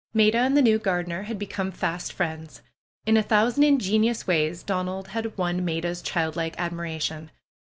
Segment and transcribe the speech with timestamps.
[0.15, 2.63] Maida and the new gardener had become fast friends.
[3.05, 7.29] In a thousand ingenious ways Donald had won Maida's child like admiration.